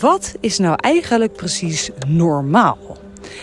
Wat 0.00 0.34
is 0.40 0.58
nou 0.58 0.76
eigenlijk 0.80 1.32
precies 1.32 1.90
normaal? 2.06 2.78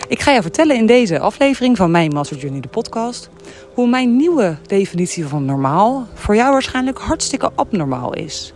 Ik 0.08 0.20
ga 0.20 0.32
je 0.32 0.42
vertellen 0.42 0.76
in 0.76 0.86
deze 0.86 1.18
aflevering 1.18 1.76
van 1.76 1.90
mijn 1.90 2.12
Master 2.12 2.36
Journey, 2.36 2.60
de 2.60 2.68
podcast, 2.68 3.30
hoe 3.74 3.88
mijn 3.88 4.16
nieuwe 4.16 4.56
definitie 4.66 5.26
van 5.26 5.44
normaal 5.44 6.06
voor 6.14 6.36
jou 6.36 6.52
waarschijnlijk 6.52 6.98
hartstikke 6.98 7.50
abnormaal 7.54 8.14
is. 8.14 8.52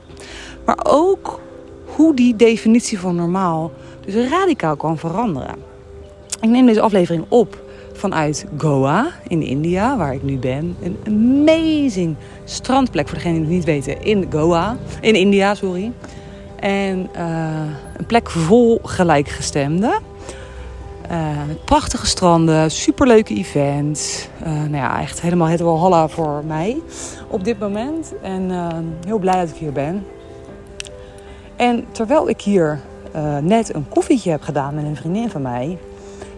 Maar 0.65 0.79
ook 0.83 1.41
hoe 1.85 2.15
die 2.15 2.37
definitie 2.37 2.99
van 2.99 3.15
normaal 3.15 3.73
dus 4.05 4.29
radicaal 4.29 4.77
kan 4.77 4.99
veranderen. 4.99 5.55
Ik 6.41 6.49
neem 6.49 6.67
deze 6.67 6.81
aflevering 6.81 7.25
op 7.29 7.63
vanuit 7.93 8.47
Goa 8.57 9.11
in 9.29 9.43
India, 9.43 9.97
waar 9.97 10.15
ik 10.15 10.23
nu 10.23 10.39
ben. 10.39 10.77
Een 10.83 10.97
amazing 11.07 12.17
strandplek 12.45 13.09
voor 13.09 13.19
degenen 13.19 13.37
die 13.37 13.47
het 13.47 13.57
niet 13.57 13.65
weten 13.65 14.03
in 14.03 14.27
Goa, 14.31 14.77
in 15.01 15.15
India, 15.15 15.55
sorry. 15.55 15.93
En 16.61 17.09
uh, 17.17 17.90
een 18.01 18.07
plek 18.07 18.31
vol 18.31 18.81
gelijkgestemden. 18.83 19.93
Uh, 21.11 21.41
prachtige 21.65 22.07
stranden, 22.07 22.71
superleuke 22.71 23.35
events. 23.35 24.29
Uh, 24.43 24.49
nou 24.49 24.77
ja, 24.77 25.01
echt 25.01 25.21
helemaal 25.21 25.49
het 25.49 25.61
walhalla 25.61 26.09
voor 26.09 26.43
mij 26.47 26.81
op 27.29 27.45
dit 27.45 27.59
moment. 27.59 28.13
En 28.23 28.51
heel 29.07 29.19
blij 29.19 29.41
dat 29.41 29.49
ik 29.49 29.57
hier 29.57 29.73
ben. 29.73 30.07
En 31.57 31.85
terwijl 31.93 32.29
ik 32.29 32.41
hier 32.41 32.81
net 33.41 33.75
een 33.75 33.89
koffietje 33.89 34.31
heb 34.31 34.43
gedaan 34.43 34.75
met 34.75 34.85
een 34.85 34.97
vriendin 34.97 35.31
van 35.31 35.43
mij... 35.43 35.79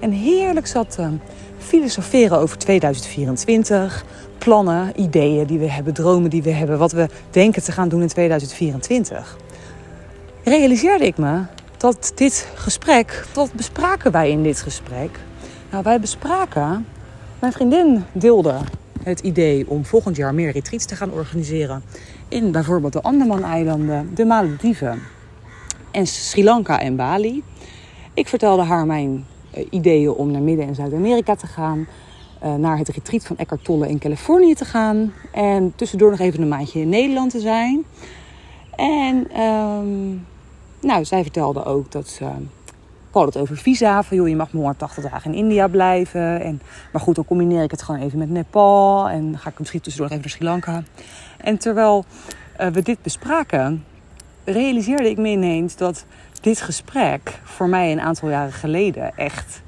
en 0.01 0.11
heerlijk 0.11 0.67
zat 0.67 0.99
filosoferen 1.59 2.39
over 2.39 2.59
2024. 2.59 4.05
Plannen, 4.39 5.01
ideeën 5.01 5.47
die 5.47 5.59
we 5.59 5.71
hebben, 5.71 5.95
dromen 5.95 6.31
die 6.31 6.43
we 6.43 6.51
hebben, 6.51 6.79
wat 6.79 6.93
we 6.93 7.09
denken 7.31 7.63
te 7.63 7.73
gaan 7.73 7.89
doen 7.89 8.01
in 8.01 8.09
2024. 8.09 9.37
Realiseerde 10.45 11.07
ik 11.07 11.19
me 11.19 11.43
dat 11.83 12.13
dit 12.15 12.49
gesprek, 12.55 13.27
wat 13.35 13.53
bespraken 13.53 14.13
wij 14.13 14.31
in 14.31 14.43
dit 14.43 14.63
gesprek? 14.63 15.19
Nou, 15.71 15.83
wij 15.83 16.01
bespraken, 16.01 16.87
mijn 17.39 17.53
vriendin 17.53 18.05
deelde 18.13 18.59
het 19.03 19.21
idee 19.21 19.69
om 19.69 19.85
volgend 19.85 20.17
jaar 20.17 20.35
meer 20.35 20.53
retreats 20.53 20.85
te 20.85 20.97
gaan 20.97 21.13
organiseren. 21.13 21.83
In 22.29 22.53
bijvoorbeeld 22.53 22.93
de 22.93 23.03
Andaman-eilanden, 23.03 24.15
de 24.15 24.25
Malediven 24.25 25.03
en 25.91 26.07
Sri 26.07 26.45
Lanka 26.45 26.81
en 26.81 26.97
Bali. 26.97 27.43
Ik 28.15 28.29
vertelde 28.29 28.63
haar 28.63 28.87
mijn 28.87 29.27
eh, 29.51 29.67
ideeën 29.71 30.11
om 30.11 30.31
naar 30.31 30.43
Midden- 30.43 30.67
en 30.67 30.75
Zuid-Amerika 30.75 31.35
te 31.35 31.47
gaan. 31.47 31.87
Uh, 32.45 32.55
naar 32.55 32.79
het 32.79 32.89
retreat 32.89 33.25
van 33.25 33.37
Eckhart 33.37 33.65
Tolle 33.65 33.89
in 33.89 33.99
Californië 33.99 34.55
te 34.55 34.65
gaan. 34.65 35.13
En 35.33 35.73
tussendoor 35.77 36.11
nog 36.11 36.19
even 36.19 36.43
een 36.43 36.49
maandje 36.49 36.81
in 36.81 36.89
Nederland 36.89 37.31
te 37.31 37.41
zijn. 37.41 37.85
En 38.77 39.41
um, 39.41 40.27
nou, 40.83 41.05
zij 41.05 41.23
vertelde 41.23 41.65
ook 41.65 41.93
dat 41.93 42.09
ze... 42.09 42.25
We 43.11 43.19
hadden 43.19 43.33
het 43.33 43.43
over 43.43 43.63
visa. 43.63 44.03
Van 44.03 44.17
joh, 44.17 44.29
je 44.29 44.37
mag 44.37 44.53
maar 44.53 44.63
180 44.63 45.11
dagen 45.11 45.33
in 45.33 45.39
India 45.39 45.69
blijven. 45.69 46.41
En, 46.41 46.63
maar 46.93 47.03
goed, 47.03 47.15
dan 47.15 47.25
combineer 47.25 47.63
ik 47.63 47.71
het 47.71 47.83
gewoon 47.83 48.01
even 48.01 48.19
met 48.19 48.31
Nepal. 48.31 49.09
En 49.09 49.39
ga 49.39 49.49
ik 49.49 49.59
misschien 49.59 49.81
tussendoor 49.81 50.11
even 50.11 50.23
naar 50.23 50.33
Sri 50.33 50.45
Lanka. 50.45 50.83
En 51.37 51.59
terwijl 51.59 52.05
uh, 52.61 52.67
we 52.67 52.83
dit 52.83 53.03
bespraken, 53.03 53.85
realiseerde 54.45 55.11
ik 55.11 55.19
me 55.19 55.29
ineens 55.29 55.77
dat 55.77 56.05
dit 56.41 56.61
gesprek 56.61 57.41
voor 57.45 57.69
mij 57.69 57.93
een 57.93 58.01
aantal 58.01 58.29
jaren 58.29 58.53
geleden 58.53 59.17
echt 59.17 59.63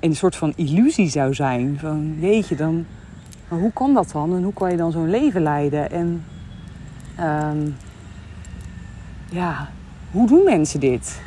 een 0.00 0.16
soort 0.16 0.36
van 0.36 0.52
illusie 0.56 1.08
zou 1.08 1.34
zijn. 1.34 1.78
Van 1.78 2.20
weet 2.20 2.48
je 2.48 2.56
dan, 2.56 2.86
maar 3.48 3.58
hoe 3.58 3.72
kan 3.72 3.94
dat 3.94 4.10
dan? 4.12 4.36
En 4.36 4.42
hoe 4.42 4.52
kan 4.52 4.70
je 4.70 4.76
dan 4.76 4.92
zo'n 4.92 5.10
leven 5.10 5.42
leiden? 5.42 5.90
En 5.90 6.24
um, 7.20 7.76
ja, 9.30 9.68
hoe 10.10 10.26
doen 10.26 10.44
mensen 10.44 10.80
dit? 10.80 11.20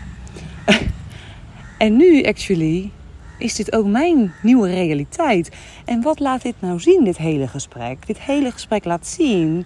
en 1.78 1.96
nu, 1.96 2.24
actually, 2.24 2.92
is 3.38 3.56
dit 3.56 3.76
ook 3.76 3.86
mijn 3.86 4.34
nieuwe 4.42 4.70
realiteit. 4.70 5.52
En 5.86 6.02
wat 6.02 6.20
laat 6.20 6.42
dit 6.42 6.56
nou 6.60 6.80
zien, 6.80 7.04
dit 7.04 7.18
hele 7.18 7.48
gesprek? 7.48 8.08
Dit 8.08 8.20
hele 8.20 8.52
gesprek 8.52 8.86
laat 8.86 9.08
zien 9.08 9.66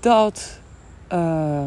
dat. 0.00 0.60
Uh, 1.12 1.64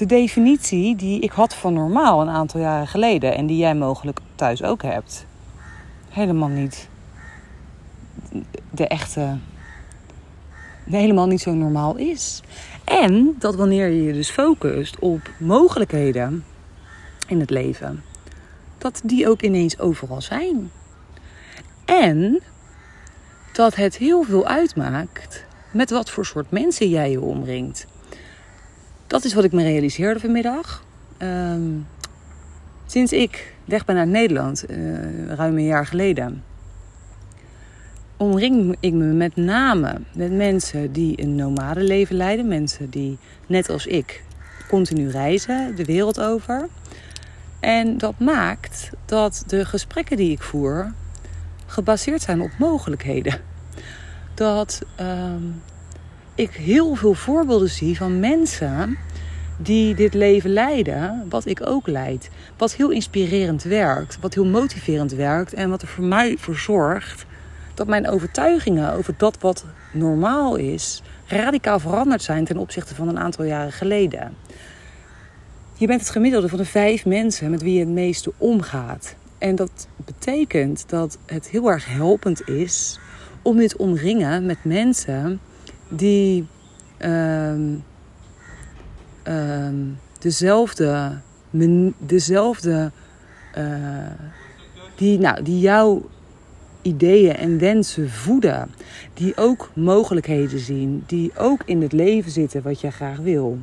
de 0.00 0.06
definitie 0.06 0.96
die 0.96 1.20
ik 1.20 1.30
had 1.30 1.54
van 1.54 1.72
normaal 1.72 2.20
een 2.20 2.28
aantal 2.28 2.60
jaren 2.60 2.86
geleden 2.86 3.36
en 3.36 3.46
die 3.46 3.56
jij 3.56 3.74
mogelijk 3.74 4.20
thuis 4.34 4.62
ook 4.62 4.82
hebt, 4.82 5.26
helemaal 6.08 6.48
niet 6.48 6.88
de 8.70 8.86
echte, 8.86 9.36
helemaal 10.90 11.26
niet 11.26 11.40
zo 11.40 11.54
normaal 11.54 11.96
is. 11.96 12.42
En 12.84 13.34
dat 13.38 13.54
wanneer 13.54 13.88
je 13.88 14.02
je 14.02 14.12
dus 14.12 14.30
focust 14.30 14.98
op 14.98 15.30
mogelijkheden 15.38 16.44
in 17.26 17.40
het 17.40 17.50
leven, 17.50 18.02
dat 18.78 19.00
die 19.04 19.28
ook 19.28 19.42
ineens 19.42 19.78
overal 19.78 20.20
zijn. 20.20 20.70
En 21.84 22.40
dat 23.52 23.74
het 23.74 23.96
heel 23.96 24.22
veel 24.22 24.46
uitmaakt 24.46 25.44
met 25.70 25.90
wat 25.90 26.10
voor 26.10 26.26
soort 26.26 26.50
mensen 26.50 26.88
jij 26.88 27.10
je 27.10 27.20
omringt. 27.20 27.86
Dat 29.06 29.24
is 29.24 29.34
wat 29.34 29.44
ik 29.44 29.52
me 29.52 29.62
realiseerde 29.62 30.20
vanmiddag. 30.20 30.84
Um, 31.22 31.86
sinds 32.86 33.12
ik 33.12 33.54
weg 33.64 33.84
ben 33.84 33.96
uit 33.96 34.08
Nederland, 34.08 34.70
uh, 34.70 35.26
ruim 35.26 35.56
een 35.56 35.64
jaar 35.64 35.86
geleden, 35.86 36.44
omring 38.20 38.76
ik 38.80 38.92
me 38.92 39.04
met 39.04 39.36
name 39.36 40.00
met 40.14 40.32
mensen 40.32 40.92
die 40.92 41.22
een 41.22 41.34
nomadenleven 41.34 42.16
leiden. 42.16 42.48
Mensen 42.48 42.90
die, 42.90 43.18
net 43.46 43.70
als 43.70 43.86
ik, 43.86 44.22
continu 44.68 45.08
reizen 45.08 45.76
de 45.76 45.84
wereld 45.84 46.20
over. 46.20 46.68
En 47.60 47.98
dat 47.98 48.18
maakt 48.18 48.90
dat 49.04 49.44
de 49.46 49.64
gesprekken 49.64 50.16
die 50.16 50.30
ik 50.30 50.42
voer 50.42 50.92
gebaseerd 51.66 52.22
zijn 52.22 52.40
op 52.40 52.50
mogelijkheden. 52.58 53.40
Dat 54.34 54.82
um, 55.00 55.62
ik 56.34 56.50
heel 56.50 56.94
veel 56.94 57.14
voorbeelden 57.14 57.70
zie 57.70 57.96
van 57.96 58.20
mensen 58.20 58.98
die 59.56 59.94
dit 59.94 60.14
leven 60.14 60.50
leiden, 60.50 61.26
wat 61.28 61.46
ik 61.46 61.66
ook 61.66 61.86
leid. 61.86 62.30
Wat 62.56 62.74
heel 62.74 62.90
inspirerend 62.90 63.62
werkt, 63.62 64.18
wat 64.20 64.34
heel 64.34 64.46
motiverend 64.46 65.12
werkt 65.12 65.54
en 65.54 65.70
wat 65.70 65.82
er 65.82 65.88
voor 65.88 66.04
mij 66.04 66.36
voor 66.38 66.56
zorgt 66.56 67.28
dat 67.80 67.88
mijn 67.88 68.08
overtuigingen 68.08 68.92
over 68.92 69.14
dat 69.16 69.38
wat 69.40 69.64
normaal 69.92 70.56
is, 70.56 71.02
radicaal 71.26 71.78
veranderd 71.78 72.22
zijn 72.22 72.44
ten 72.44 72.56
opzichte 72.56 72.94
van 72.94 73.08
een 73.08 73.18
aantal 73.18 73.44
jaren 73.44 73.72
geleden. 73.72 74.36
Je 75.74 75.86
bent 75.86 76.00
het 76.00 76.10
gemiddelde 76.10 76.48
van 76.48 76.58
de 76.58 76.64
vijf 76.64 77.06
mensen 77.06 77.50
met 77.50 77.62
wie 77.62 77.72
je 77.72 77.80
het 77.80 77.88
meeste 77.88 78.32
omgaat. 78.36 79.14
En 79.38 79.54
dat 79.56 79.88
betekent 79.96 80.84
dat 80.88 81.18
het 81.26 81.48
heel 81.48 81.70
erg 81.70 81.86
helpend 81.86 82.48
is 82.48 82.98
om 83.42 83.66
te 83.66 83.78
omringen 83.78 84.46
met 84.46 84.64
mensen 84.64 85.40
die 85.88 86.46
um, 86.98 87.84
um, 89.24 89.98
dezelfde, 90.18 91.20
dezelfde 91.98 92.90
uh, 93.58 93.64
die, 94.96 95.18
nou, 95.18 95.42
die 95.42 95.60
jouw 95.60 96.08
ideeën 96.82 97.36
en 97.36 97.58
wensen 97.58 98.10
voeden. 98.10 98.70
Die 99.14 99.36
ook 99.36 99.70
mogelijkheden 99.74 100.58
zien. 100.58 101.02
Die 101.06 101.32
ook 101.36 101.62
in 101.64 101.82
het 101.82 101.92
leven 101.92 102.30
zitten 102.30 102.62
wat 102.62 102.80
jij 102.80 102.90
graag 102.90 103.18
wil. 103.18 103.58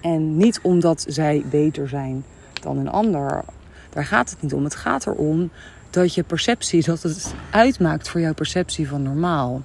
En 0.00 0.36
niet 0.36 0.60
omdat 0.62 1.04
zij 1.08 1.42
beter 1.50 1.88
zijn 1.88 2.24
dan 2.60 2.78
een 2.78 2.90
ander. 2.90 3.44
Daar 3.90 4.04
gaat 4.04 4.30
het 4.30 4.42
niet 4.42 4.54
om. 4.54 4.64
Het 4.64 4.74
gaat 4.74 5.06
erom 5.06 5.50
dat 5.90 6.14
je 6.14 6.22
perceptie, 6.22 6.82
dat 6.84 7.02
het 7.02 7.34
uitmaakt 7.50 8.08
voor 8.08 8.20
jouw 8.20 8.34
perceptie 8.34 8.88
van 8.88 9.02
normaal. 9.02 9.62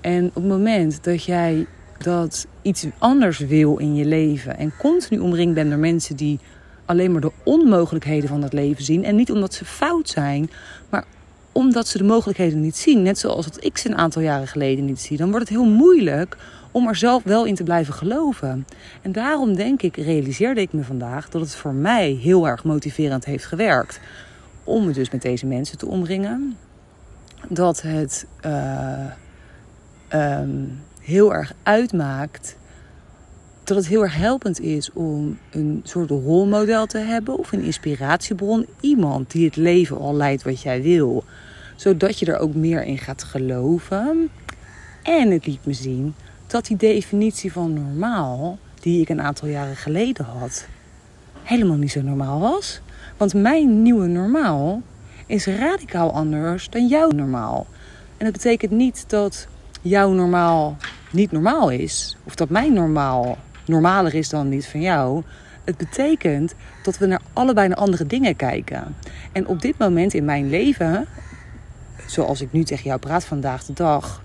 En 0.00 0.26
op 0.26 0.34
het 0.34 0.46
moment 0.46 1.04
dat 1.04 1.24
jij 1.24 1.66
dat 1.98 2.46
iets 2.62 2.86
anders 2.98 3.38
wil 3.38 3.76
in 3.76 3.94
je 3.94 4.04
leven 4.04 4.58
en 4.58 4.72
continu 4.78 5.20
omringd 5.20 5.54
bent 5.54 5.70
door 5.70 5.78
mensen 5.78 6.16
die 6.16 6.38
alleen 6.84 7.12
maar 7.12 7.20
de 7.20 7.32
onmogelijkheden 7.42 8.28
van 8.28 8.40
dat 8.40 8.52
leven 8.52 8.84
zien 8.84 9.04
en 9.04 9.16
niet 9.16 9.30
omdat 9.30 9.54
ze 9.54 9.64
fout 9.64 10.08
zijn, 10.08 10.50
maar 10.88 11.04
omdat 11.52 11.88
ze 11.88 11.98
de 11.98 12.04
mogelijkheden 12.04 12.60
niet 12.60 12.76
zien, 12.76 13.02
net 13.02 13.18
zoals 13.18 13.44
dat 13.44 13.64
ik 13.64 13.78
ze 13.78 13.88
een 13.88 13.96
aantal 13.96 14.22
jaren 14.22 14.48
geleden 14.48 14.84
niet 14.84 15.00
zie, 15.00 15.16
dan 15.16 15.30
wordt 15.30 15.48
het 15.48 15.58
heel 15.58 15.68
moeilijk 15.68 16.36
om 16.70 16.88
er 16.88 16.96
zelf 16.96 17.22
wel 17.22 17.44
in 17.44 17.54
te 17.54 17.62
blijven 17.62 17.94
geloven. 17.94 18.66
En 19.02 19.12
daarom 19.12 19.54
denk 19.54 19.82
ik, 19.82 19.96
realiseerde 19.96 20.60
ik 20.60 20.72
me 20.72 20.84
vandaag 20.84 21.28
dat 21.28 21.40
het 21.40 21.54
voor 21.54 21.74
mij 21.74 22.10
heel 22.10 22.48
erg 22.48 22.64
motiverend 22.64 23.24
heeft 23.24 23.44
gewerkt 23.44 24.00
om 24.64 24.86
me 24.86 24.92
dus 24.92 25.10
met 25.10 25.22
deze 25.22 25.46
mensen 25.46 25.78
te 25.78 25.86
omringen. 25.86 26.56
Dat 27.48 27.82
het 27.82 28.26
uh, 28.46 29.04
um, 30.14 30.82
heel 31.00 31.34
erg 31.34 31.52
uitmaakt. 31.62 32.56
Dat 33.64 33.76
het 33.76 33.86
heel 33.86 34.02
erg 34.02 34.16
helpend 34.16 34.60
is 34.60 34.92
om 34.92 35.38
een 35.50 35.80
soort 35.84 36.10
rolmodel 36.10 36.86
te 36.86 36.98
hebben 36.98 37.38
of 37.38 37.52
een 37.52 37.62
inspiratiebron. 37.62 38.66
Iemand 38.80 39.30
die 39.30 39.44
het 39.44 39.56
leven 39.56 39.98
al 39.98 40.14
leidt 40.14 40.42
wat 40.42 40.60
jij 40.62 40.82
wil. 40.82 41.24
Zodat 41.80 42.18
je 42.18 42.26
er 42.26 42.38
ook 42.38 42.54
meer 42.54 42.84
in 42.84 42.98
gaat 42.98 43.22
geloven. 43.22 44.30
En 45.02 45.30
het 45.30 45.46
liet 45.46 45.66
me 45.66 45.72
zien 45.72 46.14
dat 46.46 46.66
die 46.66 46.76
definitie 46.76 47.52
van 47.52 47.72
normaal, 47.72 48.58
die 48.80 49.00
ik 49.00 49.08
een 49.08 49.20
aantal 49.20 49.48
jaren 49.48 49.76
geleden 49.76 50.24
had, 50.24 50.66
helemaal 51.42 51.76
niet 51.76 51.90
zo 51.90 52.02
normaal 52.02 52.40
was. 52.40 52.80
Want 53.16 53.34
mijn 53.34 53.82
nieuwe 53.82 54.06
normaal 54.06 54.82
is 55.26 55.46
radicaal 55.46 56.12
anders 56.12 56.68
dan 56.70 56.86
jouw 56.86 57.10
normaal. 57.10 57.66
En 58.16 58.24
dat 58.24 58.32
betekent 58.32 58.70
niet 58.70 59.04
dat 59.06 59.46
jouw 59.82 60.12
normaal 60.12 60.76
niet 61.10 61.32
normaal 61.32 61.70
is. 61.70 62.16
Of 62.24 62.34
dat 62.34 62.48
mijn 62.48 62.72
normaal 62.72 63.38
normaler 63.64 64.14
is 64.14 64.28
dan 64.28 64.48
niet 64.48 64.66
van 64.66 64.80
jou. 64.80 65.22
Het 65.64 65.76
betekent 65.76 66.54
dat 66.82 66.98
we 66.98 67.06
naar 67.06 67.22
allebei 67.32 67.68
naar 67.68 67.76
andere 67.76 68.06
dingen 68.06 68.36
kijken. 68.36 68.96
En 69.32 69.46
op 69.46 69.60
dit 69.60 69.78
moment 69.78 70.14
in 70.14 70.24
mijn 70.24 70.50
leven, 70.50 71.06
zoals 72.06 72.40
ik 72.40 72.52
nu 72.52 72.64
tegen 72.64 72.84
jou 72.84 72.98
praat 72.98 73.24
vandaag 73.24 73.64
de 73.64 73.72
dag, 73.72 74.22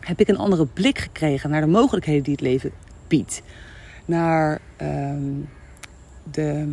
heb 0.00 0.20
ik 0.20 0.28
een 0.28 0.38
andere 0.38 0.66
blik 0.66 0.98
gekregen 0.98 1.50
naar 1.50 1.60
de 1.60 1.66
mogelijkheden 1.66 2.22
die 2.22 2.32
het 2.32 2.42
leven 2.42 2.70
biedt. 3.08 3.42
Naar 4.04 4.60
ehm, 4.76 5.32
de, 6.30 6.72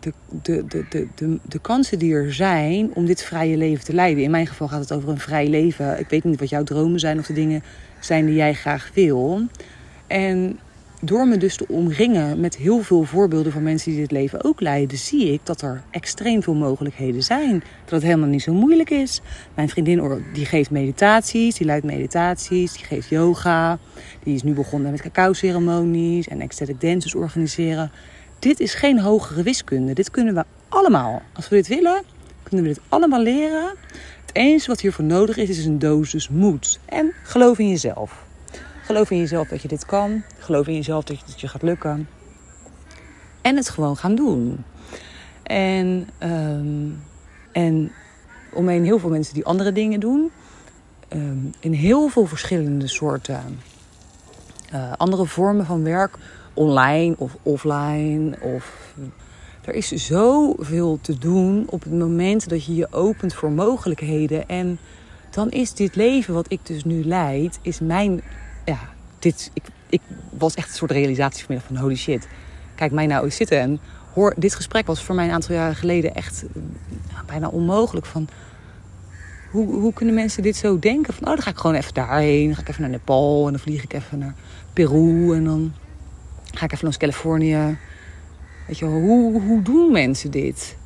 de, 0.00 0.12
de, 0.42 0.66
de, 0.66 0.84
de, 0.88 1.08
de, 1.14 1.38
de 1.42 1.58
kansen 1.58 1.98
die 1.98 2.14
er 2.14 2.34
zijn 2.34 2.94
om 2.94 3.06
dit 3.06 3.22
vrije 3.22 3.56
leven 3.56 3.84
te 3.84 3.94
leiden. 3.94 4.22
In 4.22 4.30
mijn 4.30 4.46
geval 4.46 4.68
gaat 4.68 4.80
het 4.80 4.92
over 4.92 5.08
een 5.08 5.18
vrij 5.18 5.48
leven. 5.48 5.98
Ik 5.98 6.08
weet 6.08 6.24
niet 6.24 6.40
wat 6.40 6.48
jouw 6.48 6.64
dromen 6.64 7.00
zijn 7.00 7.18
of 7.18 7.26
de 7.26 7.32
dingen 7.32 7.62
zijn 8.00 8.26
die 8.26 8.34
jij 8.34 8.54
graag 8.54 8.90
wil. 8.94 9.42
En 10.06 10.58
door 11.02 11.28
me 11.28 11.36
dus 11.36 11.56
te 11.56 11.66
omringen 11.68 12.40
met 12.40 12.56
heel 12.56 12.82
veel 12.82 13.02
voorbeelden 13.02 13.52
van 13.52 13.62
mensen 13.62 13.90
die 13.90 14.00
dit 14.00 14.10
leven 14.10 14.44
ook 14.44 14.60
leiden, 14.60 14.98
zie 14.98 15.32
ik 15.32 15.40
dat 15.42 15.62
er 15.62 15.82
extreem 15.90 16.42
veel 16.42 16.54
mogelijkheden 16.54 17.22
zijn. 17.22 17.62
Dat 17.84 17.90
het 17.90 18.02
helemaal 18.02 18.28
niet 18.28 18.42
zo 18.42 18.52
moeilijk 18.52 18.90
is. 18.90 19.20
Mijn 19.54 19.68
vriendin 19.68 20.24
die 20.32 20.46
geeft 20.46 20.70
meditaties, 20.70 21.54
die 21.54 21.66
leidt 21.66 21.84
meditaties, 21.84 22.72
die 22.72 22.84
geeft 22.84 23.08
yoga. 23.08 23.78
Die 24.22 24.34
is 24.34 24.42
nu 24.42 24.52
begonnen 24.52 24.90
met 24.90 25.00
cacao-ceremonies 25.00 26.28
en 26.28 26.40
ecstatic 26.40 26.80
dances 26.80 27.14
organiseren. 27.14 27.90
Dit 28.38 28.60
is 28.60 28.74
geen 28.74 29.00
hogere 29.00 29.42
wiskunde. 29.42 29.92
Dit 29.92 30.10
kunnen 30.10 30.34
we 30.34 30.44
allemaal. 30.68 31.22
Als 31.32 31.48
we 31.48 31.56
dit 31.56 31.68
willen, 31.68 32.02
kunnen 32.42 32.66
we 32.66 32.72
dit 32.72 32.82
allemaal 32.88 33.22
leren. 33.22 33.74
Het 34.26 34.36
enige 34.36 34.66
wat 34.66 34.80
hiervoor 34.80 35.04
nodig 35.04 35.36
is, 35.36 35.48
is 35.48 35.64
een 35.64 35.78
dosis 35.78 36.28
moed. 36.28 36.80
En 36.84 37.12
geloof 37.22 37.58
in 37.58 37.68
jezelf. 37.68 38.26
Geloof 38.88 39.10
in 39.10 39.18
jezelf 39.18 39.48
dat 39.48 39.62
je 39.62 39.68
dit 39.68 39.86
kan. 39.86 40.22
Geloof 40.38 40.66
in 40.66 40.74
jezelf 40.74 41.04
dat 41.04 41.16
het 41.26 41.40
je 41.40 41.48
gaat 41.48 41.62
lukken. 41.62 42.08
En 43.40 43.56
het 43.56 43.68
gewoon 43.68 43.96
gaan 43.96 44.14
doen. 44.14 44.64
En, 45.42 46.08
um, 46.22 47.02
en 47.52 47.92
omheen 48.52 48.84
heel 48.84 48.98
veel 48.98 49.10
mensen 49.10 49.34
die 49.34 49.44
andere 49.44 49.72
dingen 49.72 50.00
doen. 50.00 50.30
Ehm, 51.08 51.38
in 51.60 51.72
heel 51.72 52.08
veel 52.08 52.26
verschillende 52.26 52.86
soorten 52.86 53.60
uh, 54.74 54.92
andere 54.96 55.26
vormen 55.26 55.66
van 55.66 55.84
werk. 55.84 56.16
Online 56.54 57.14
of 57.18 57.36
offline. 57.42 58.38
Of... 58.40 58.94
Er 59.64 59.74
is 59.74 59.88
zoveel 59.88 60.98
te 61.00 61.18
doen 61.18 61.64
op 61.70 61.82
het 61.82 61.92
moment 61.92 62.48
dat 62.48 62.64
je 62.64 62.74
je 62.74 62.92
opent 62.92 63.34
voor 63.34 63.50
mogelijkheden. 63.50 64.48
En 64.48 64.78
dan 65.30 65.50
is 65.50 65.74
dit 65.74 65.96
leven 65.96 66.34
wat 66.34 66.52
ik 66.52 66.66
dus 66.66 66.84
nu 66.84 67.04
leid, 67.04 67.58
is 67.62 67.80
mijn 67.80 68.22
ja, 68.68 68.78
dit, 69.18 69.50
ik, 69.54 69.62
ik 69.88 70.00
was 70.30 70.54
echt 70.54 70.68
een 70.68 70.74
soort 70.74 70.90
realisatie 70.90 71.44
vanmiddag 71.44 71.72
van 71.72 71.82
holy 71.82 71.96
shit. 71.96 72.28
Kijk 72.74 72.92
mij 72.92 73.06
nou 73.06 73.24
eens 73.24 73.36
zitten 73.36 73.60
en 73.60 73.80
hoor, 74.14 74.34
dit 74.36 74.54
gesprek 74.54 74.86
was 74.86 75.02
voor 75.02 75.14
mij 75.14 75.24
een 75.24 75.32
aantal 75.32 75.54
jaren 75.54 75.76
geleden 75.76 76.14
echt 76.14 76.44
bijna 77.26 77.48
onmogelijk. 77.48 78.06
Van, 78.06 78.28
hoe, 79.50 79.74
hoe 79.74 79.92
kunnen 79.92 80.14
mensen 80.14 80.42
dit 80.42 80.56
zo 80.56 80.78
denken? 80.78 81.14
Van, 81.14 81.26
oh, 81.26 81.34
dan 81.34 81.42
ga 81.42 81.50
ik 81.50 81.56
gewoon 81.56 81.76
even 81.76 81.94
daarheen. 81.94 82.46
Dan 82.46 82.54
ga 82.54 82.60
ik 82.60 82.68
even 82.68 82.80
naar 82.80 82.90
Nepal 82.90 83.46
en 83.46 83.52
dan 83.52 83.60
vlieg 83.60 83.82
ik 83.82 83.92
even 83.92 84.18
naar 84.18 84.34
Peru 84.72 85.34
en 85.34 85.44
dan 85.44 85.72
ga 86.44 86.64
ik 86.64 86.72
even 86.72 86.84
naar 86.84 86.96
Californië. 86.96 87.78
Weet 88.66 88.78
je, 88.78 88.84
hoe, 88.84 89.42
hoe 89.42 89.62
doen 89.62 89.92
mensen 89.92 90.30
dit? 90.30 90.76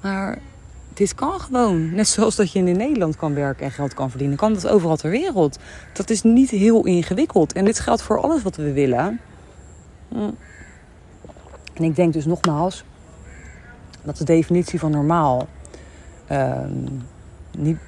Maar 0.00 0.38
dit 0.96 1.14
kan 1.14 1.40
gewoon. 1.40 1.94
Net 1.94 2.08
zoals 2.08 2.36
dat 2.36 2.52
je 2.52 2.58
in 2.58 2.76
Nederland 2.76 3.16
kan 3.16 3.34
werken 3.34 3.64
en 3.64 3.70
geld 3.70 3.94
kan 3.94 4.10
verdienen, 4.10 4.36
kan 4.36 4.52
dat 4.52 4.68
overal 4.68 4.96
ter 4.96 5.10
wereld. 5.10 5.58
Dat 5.92 6.10
is 6.10 6.22
niet 6.22 6.50
heel 6.50 6.84
ingewikkeld. 6.84 7.52
En 7.52 7.64
dit 7.64 7.80
geldt 7.80 8.02
voor 8.02 8.20
alles 8.20 8.42
wat 8.42 8.56
we 8.56 8.72
willen. 8.72 9.20
Hm. 10.08 10.30
En 11.72 11.84
ik 11.84 11.96
denk 11.96 12.12
dus 12.12 12.24
nogmaals 12.24 12.84
dat 14.02 14.16
de 14.16 14.24
definitie 14.24 14.78
van 14.78 14.90
normaal 14.90 15.48
ehm, 16.26 16.72
niet, 17.58 17.78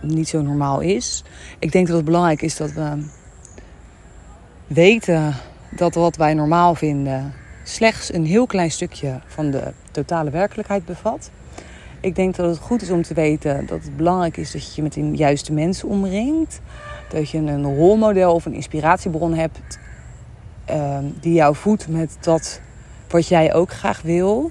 niet 0.00 0.28
zo 0.28 0.42
normaal 0.42 0.80
is. 0.80 1.24
Ik 1.58 1.72
denk 1.72 1.86
dat 1.86 1.96
het 1.96 2.04
belangrijk 2.04 2.42
is 2.42 2.56
dat 2.56 2.72
we 2.72 3.04
weten 4.66 5.34
dat 5.70 5.94
wat 5.94 6.16
wij 6.16 6.34
normaal 6.34 6.74
vinden 6.74 7.32
slechts 7.64 8.12
een 8.12 8.26
heel 8.26 8.46
klein 8.46 8.70
stukje 8.70 9.20
van 9.26 9.50
de 9.50 9.72
totale 9.90 10.30
werkelijkheid 10.30 10.84
bevat. 10.84 11.30
Ik 12.00 12.14
denk 12.14 12.36
dat 12.36 12.46
het 12.46 12.58
goed 12.58 12.82
is 12.82 12.90
om 12.90 13.02
te 13.02 13.14
weten 13.14 13.66
dat 13.66 13.82
het 13.82 13.96
belangrijk 13.96 14.36
is 14.36 14.50
dat 14.50 14.66
je 14.66 14.72
je 14.74 14.82
met 14.82 14.92
de 14.92 15.10
juiste 15.10 15.52
mensen 15.52 15.88
omringt. 15.88 16.60
Dat 17.08 17.30
je 17.30 17.38
een 17.38 17.74
rolmodel 17.76 18.34
of 18.34 18.44
een 18.44 18.54
inspiratiebron 18.54 19.34
hebt 19.34 19.78
uh, 20.70 20.98
die 21.20 21.32
jou 21.32 21.56
voedt 21.56 21.88
met 21.88 22.16
dat 22.20 22.60
wat 23.08 23.28
jij 23.28 23.54
ook 23.54 23.72
graag 23.72 24.02
wil. 24.02 24.50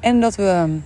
En 0.00 0.20
dat 0.20 0.34
we 0.34 0.78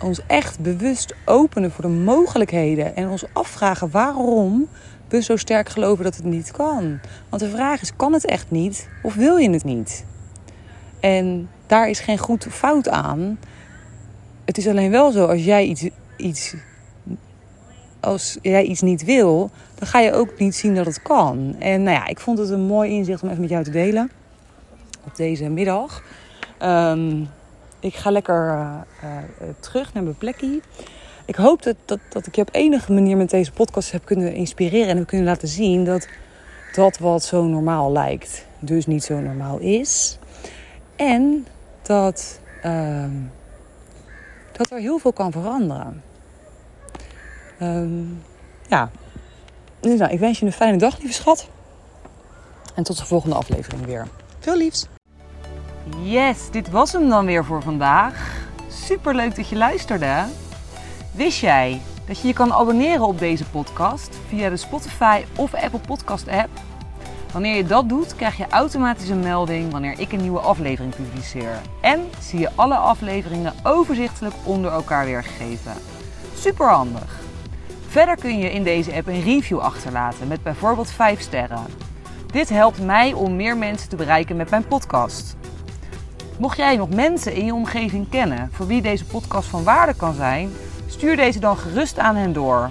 ons 0.00 0.20
echt 0.26 0.60
bewust 0.60 1.14
openen 1.24 1.70
voor 1.70 1.84
de 1.84 1.90
mogelijkheden 1.90 2.96
en 2.96 3.08
ons 3.08 3.24
afvragen 3.32 3.90
waarom 3.90 4.68
we 5.08 5.22
zo 5.22 5.36
sterk 5.36 5.68
geloven 5.68 6.04
dat 6.04 6.16
het 6.16 6.24
niet 6.24 6.50
kan. 6.50 7.00
Want 7.28 7.42
de 7.42 7.50
vraag 7.50 7.82
is: 7.82 7.96
kan 7.96 8.12
het 8.12 8.24
echt 8.24 8.50
niet 8.50 8.88
of 9.02 9.14
wil 9.14 9.36
je 9.36 9.50
het 9.50 9.64
niet? 9.64 10.04
En 11.00 11.48
daar 11.66 11.88
is 11.88 12.00
geen 12.00 12.18
goed 12.18 12.46
fout 12.50 12.88
aan. 12.88 13.38
Het 14.52 14.60
is 14.60 14.68
alleen 14.68 14.90
wel 14.90 15.10
zo, 15.10 15.26
als 15.26 15.44
jij 15.44 15.64
iets, 15.64 15.88
iets, 16.16 16.54
als 18.00 18.38
jij 18.42 18.62
iets 18.62 18.80
niet 18.80 19.04
wil, 19.04 19.50
dan 19.74 19.88
ga 19.88 20.00
je 20.00 20.12
ook 20.12 20.38
niet 20.38 20.54
zien 20.54 20.74
dat 20.74 20.86
het 20.86 21.02
kan. 21.02 21.56
En 21.58 21.82
nou 21.82 21.96
ja, 21.96 22.06
ik 22.06 22.20
vond 22.20 22.38
het 22.38 22.50
een 22.50 22.60
mooi 22.60 22.90
inzicht 22.90 23.22
om 23.22 23.28
even 23.28 23.40
met 23.40 23.50
jou 23.50 23.64
te 23.64 23.70
delen 23.70 24.10
op 25.04 25.16
deze 25.16 25.48
middag. 25.48 26.02
Um, 26.62 27.28
ik 27.80 27.94
ga 27.94 28.10
lekker 28.10 28.48
uh, 28.48 28.76
uh, 29.04 29.48
terug 29.60 29.94
naar 29.94 30.02
mijn 30.02 30.18
plekje. 30.18 30.60
Ik 31.24 31.34
hoop 31.34 31.62
dat, 31.62 31.76
dat, 31.84 31.98
dat 32.08 32.26
ik 32.26 32.36
je 32.36 32.42
op 32.42 32.48
enige 32.52 32.92
manier 32.92 33.16
met 33.16 33.30
deze 33.30 33.52
podcast 33.52 33.92
heb 33.92 34.04
kunnen 34.04 34.34
inspireren 34.34 34.88
en 34.88 34.96
heb 34.96 35.06
kunnen 35.06 35.26
laten 35.26 35.48
zien 35.48 35.84
dat 35.84 36.08
dat 36.74 36.98
wat 36.98 37.24
zo 37.24 37.44
normaal 37.44 37.92
lijkt, 37.92 38.46
dus 38.58 38.86
niet 38.86 39.04
zo 39.04 39.20
normaal 39.20 39.58
is. 39.58 40.18
En 40.96 41.46
dat. 41.82 42.40
Uh, 42.64 43.04
dat 44.56 44.70
er 44.70 44.78
heel 44.78 44.98
veel 44.98 45.12
kan 45.12 45.32
veranderen. 45.32 46.02
Um, 47.60 48.22
ja, 48.68 48.90
dus 49.80 49.98
nou, 49.98 50.12
ik 50.12 50.18
wens 50.18 50.38
je 50.38 50.46
een 50.46 50.52
fijne 50.52 50.76
dag, 50.76 50.98
lieve 50.98 51.14
schat. 51.14 51.48
En 52.74 52.82
tot 52.82 52.98
de 52.98 53.06
volgende 53.06 53.36
aflevering 53.36 53.84
weer. 53.84 54.08
Veel 54.38 54.56
liefs. 54.56 54.86
Yes, 56.02 56.50
dit 56.50 56.70
was 56.70 56.92
hem 56.92 57.08
dan 57.08 57.26
weer 57.26 57.44
voor 57.44 57.62
vandaag. 57.62 58.46
Super 58.68 59.14
leuk 59.14 59.36
dat 59.36 59.48
je 59.48 59.56
luisterde. 59.56 60.24
Wist 61.12 61.38
jij 61.38 61.80
dat 62.06 62.20
je 62.20 62.28
je 62.28 62.34
kan 62.34 62.52
abonneren 62.52 63.06
op 63.06 63.18
deze 63.18 63.44
podcast 63.44 64.18
via 64.28 64.48
de 64.48 64.56
Spotify 64.56 65.24
of 65.36 65.54
Apple 65.54 65.80
Podcast 65.86 66.28
app? 66.28 66.50
Wanneer 67.32 67.56
je 67.56 67.64
dat 67.64 67.88
doet, 67.88 68.16
krijg 68.16 68.36
je 68.36 68.46
automatisch 68.48 69.08
een 69.08 69.20
melding 69.20 69.72
wanneer 69.72 70.00
ik 70.00 70.12
een 70.12 70.20
nieuwe 70.20 70.38
aflevering 70.38 70.94
publiceer. 70.94 71.60
En 71.80 72.10
zie 72.20 72.38
je 72.38 72.50
alle 72.54 72.76
afleveringen 72.76 73.52
overzichtelijk 73.62 74.34
onder 74.44 74.72
elkaar 74.72 75.04
weergegeven. 75.04 75.72
Super 76.34 76.68
handig. 76.68 77.20
Verder 77.88 78.16
kun 78.16 78.38
je 78.38 78.52
in 78.52 78.62
deze 78.62 78.92
app 78.92 79.06
een 79.06 79.22
review 79.22 79.58
achterlaten 79.58 80.28
met 80.28 80.42
bijvoorbeeld 80.42 80.90
5 80.90 81.20
sterren. 81.20 81.66
Dit 82.26 82.48
helpt 82.48 82.84
mij 82.84 83.12
om 83.12 83.36
meer 83.36 83.56
mensen 83.56 83.88
te 83.88 83.96
bereiken 83.96 84.36
met 84.36 84.50
mijn 84.50 84.66
podcast. 84.66 85.36
Mocht 86.38 86.56
jij 86.56 86.76
nog 86.76 86.88
mensen 86.88 87.34
in 87.34 87.44
je 87.44 87.54
omgeving 87.54 88.08
kennen 88.08 88.48
voor 88.52 88.66
wie 88.66 88.82
deze 88.82 89.04
podcast 89.04 89.48
van 89.48 89.64
waarde 89.64 89.94
kan 89.94 90.14
zijn, 90.14 90.52
stuur 90.86 91.16
deze 91.16 91.38
dan 91.40 91.56
gerust 91.56 91.98
aan 91.98 92.16
hen 92.16 92.32
door 92.32 92.70